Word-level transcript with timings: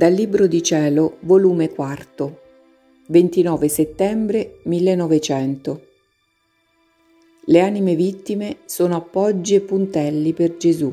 Dal 0.00 0.14
Libro 0.14 0.46
di 0.46 0.62
Cielo, 0.62 1.18
volume 1.24 1.68
4, 1.68 2.40
29 3.08 3.68
settembre 3.68 4.60
1900. 4.62 5.86
Le 7.44 7.60
anime 7.60 7.94
vittime 7.94 8.60
sono 8.64 8.96
appoggi 8.96 9.56
e 9.56 9.60
puntelli 9.60 10.32
per 10.32 10.56
Gesù. 10.56 10.90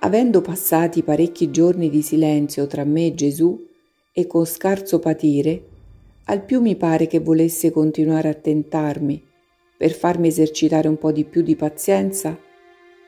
Avendo 0.00 0.40
passati 0.40 1.04
parecchi 1.04 1.52
giorni 1.52 1.88
di 1.88 2.02
silenzio 2.02 2.66
tra 2.66 2.82
me 2.82 3.06
e 3.06 3.14
Gesù 3.14 3.64
e 4.12 4.26
con 4.26 4.44
scarso 4.44 4.98
patire, 4.98 5.62
al 6.24 6.42
più 6.42 6.60
mi 6.60 6.74
pare 6.74 7.06
che 7.06 7.20
volesse 7.20 7.70
continuare 7.70 8.28
a 8.28 8.34
tentarmi 8.34 9.24
per 9.76 9.92
farmi 9.92 10.26
esercitare 10.26 10.88
un 10.88 10.98
po' 10.98 11.12
di 11.12 11.22
più 11.22 11.42
di 11.42 11.54
pazienza, 11.54 12.36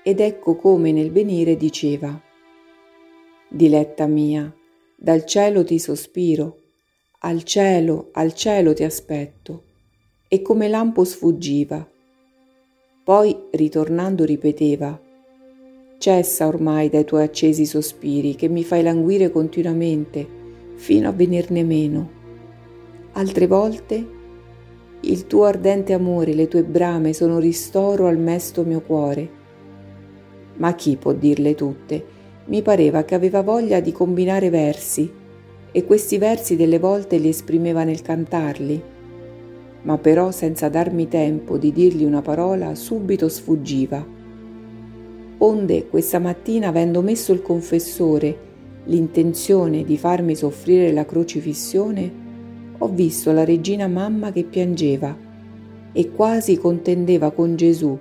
ed 0.00 0.20
ecco 0.20 0.54
come 0.54 0.92
nel 0.92 1.10
venire 1.10 1.56
diceva 1.56 2.30
Diletta 3.54 4.06
mia, 4.06 4.50
dal 4.96 5.26
cielo 5.26 5.62
ti 5.62 5.78
sospiro, 5.78 6.60
al 7.18 7.42
cielo, 7.42 8.08
al 8.12 8.32
cielo 8.32 8.72
ti 8.72 8.82
aspetto. 8.82 9.64
E 10.26 10.40
come 10.40 10.68
lampo 10.68 11.04
sfuggiva. 11.04 11.86
Poi, 13.04 13.36
ritornando, 13.50 14.24
ripeteva, 14.24 14.98
Cessa 15.98 16.46
ormai 16.46 16.88
dai 16.88 17.04
tuoi 17.04 17.24
accesi 17.24 17.66
sospiri 17.66 18.36
che 18.36 18.48
mi 18.48 18.64
fai 18.64 18.82
languire 18.82 19.30
continuamente 19.30 20.26
fino 20.76 21.10
a 21.10 21.12
venirne 21.12 21.62
meno. 21.62 22.10
Altre 23.12 23.46
volte, 23.46 24.06
il 25.00 25.26
tuo 25.26 25.44
ardente 25.44 25.92
amore, 25.92 26.32
le 26.32 26.48
tue 26.48 26.64
brame 26.64 27.12
sono 27.12 27.38
ristoro 27.38 28.06
al 28.06 28.16
mesto 28.16 28.64
mio 28.64 28.80
cuore. 28.80 29.28
Ma 30.54 30.74
chi 30.74 30.96
può 30.96 31.12
dirle 31.12 31.54
tutte? 31.54 32.20
Mi 32.46 32.62
pareva 32.62 33.04
che 33.04 33.14
aveva 33.14 33.42
voglia 33.42 33.80
di 33.80 33.92
combinare 33.92 34.50
versi 34.50 35.10
e 35.70 35.84
questi 35.84 36.18
versi 36.18 36.56
delle 36.56 36.78
volte 36.78 37.16
li 37.16 37.28
esprimeva 37.28 37.84
nel 37.84 38.02
cantarli, 38.02 38.82
ma 39.82 39.96
però 39.98 40.30
senza 40.30 40.68
darmi 40.68 41.08
tempo 41.08 41.56
di 41.56 41.72
dirgli 41.72 42.04
una 42.04 42.20
parola 42.20 42.74
subito 42.74 43.28
sfuggiva. 43.28 44.04
Onde 45.38 45.86
questa 45.88 46.18
mattina 46.18 46.68
avendo 46.68 47.00
messo 47.00 47.32
il 47.32 47.42
confessore 47.42 48.50
l'intenzione 48.84 49.84
di 49.84 49.96
farmi 49.96 50.34
soffrire 50.34 50.92
la 50.92 51.04
crocifissione, 51.04 52.20
ho 52.78 52.88
visto 52.88 53.32
la 53.32 53.44
regina 53.44 53.86
mamma 53.86 54.32
che 54.32 54.42
piangeva 54.42 55.16
e 55.92 56.10
quasi 56.10 56.58
contendeva 56.58 57.30
con 57.30 57.54
Gesù 57.54 57.96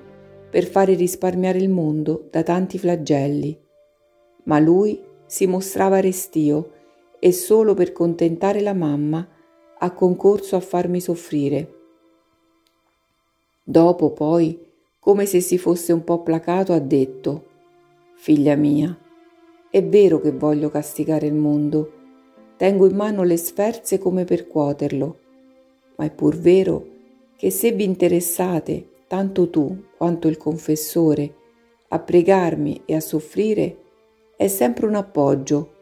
per 0.49 0.66
fare 0.66 0.95
risparmiare 0.95 1.59
il 1.59 1.69
mondo 1.69 2.27
da 2.31 2.41
tanti 2.41 2.79
flagelli 2.79 3.57
ma 4.44 4.59
lui 4.59 5.02
si 5.25 5.47
mostrava 5.47 6.00
restio 6.00 6.72
e 7.20 7.31
solo 7.31 7.73
per 7.73 7.92
contentare 7.92 8.61
la 8.61 8.73
mamma 8.73 9.28
ha 9.78 9.92
concorso 9.92 10.56
a 10.56 10.59
farmi 10.59 11.00
soffrire. 11.00 11.73
Dopo 13.64 14.12
poi, 14.12 14.59
come 15.00 15.25
se 15.25 15.39
si 15.39 15.58
fosse 15.58 15.94
un 15.94 16.03
po' 16.03 16.22
placato, 16.22 16.73
ha 16.73 16.80
detto, 16.80 17.45
Figlia 18.16 18.56
mia, 18.56 18.95
è 19.69 19.84
vero 19.84 20.19
che 20.19 20.31
voglio 20.31 20.69
castigare 20.69 21.28
il 21.28 21.34
mondo, 21.34 21.92
tengo 22.58 22.88
in 22.88 22.95
mano 22.95 23.23
le 23.23 23.38
sferze 23.38 23.97
come 23.97 24.25
per 24.25 24.47
cuoterlo, 24.47 25.19
ma 25.95 26.06
è 26.06 26.12
pur 26.12 26.36
vero 26.38 26.86
che 27.36 27.50
se 27.50 27.72
vi 27.72 27.84
interessate, 27.84 28.88
tanto 29.08 29.50
tu 29.50 29.86
quanto 29.97 30.28
il 30.28 30.38
confessore, 30.38 31.36
a 31.88 32.00
pregarmi 32.00 32.84
e 32.86 32.95
a 32.95 33.00
soffrire, 33.00 33.78
è 34.42 34.47
sempre 34.47 34.88
un 34.88 34.95
appoggio 34.95 35.73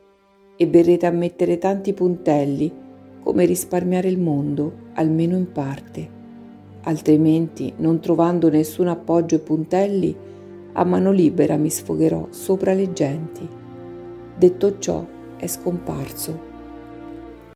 e 0.58 0.68
verrete 0.68 1.06
a 1.06 1.12
mettere 1.12 1.58
tanti 1.58 1.94
puntelli 1.94 2.70
come 3.24 3.46
risparmiare 3.46 4.10
il 4.10 4.20
mondo, 4.20 4.90
almeno 4.96 5.38
in 5.38 5.50
parte. 5.54 6.10
Altrimenti, 6.82 7.72
non 7.78 8.02
trovando 8.02 8.50
nessun 8.50 8.90
appoggio 8.90 9.36
e 9.36 9.40
puntelli, 9.40 10.14
a 10.74 10.84
mano 10.84 11.12
libera 11.12 11.56
mi 11.56 11.70
sfogherò 11.70 12.28
sopra 12.32 12.74
le 12.74 12.92
genti. 12.92 13.48
Detto 14.36 14.78
ciò, 14.78 15.08
è 15.38 15.48
scomparso. 15.48 16.49